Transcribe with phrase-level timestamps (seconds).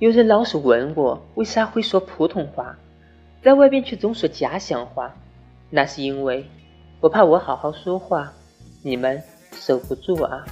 [0.00, 2.74] 有人老是问我为啥会说普通话？
[3.42, 5.14] 在外边却总说家乡话。
[5.68, 6.46] 那是因为
[7.00, 8.32] 我怕我好好说话
[8.82, 10.42] 你们守不住啊。